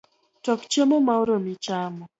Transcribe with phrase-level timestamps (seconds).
[0.43, 2.03] Tok chiemo ma oromi chamo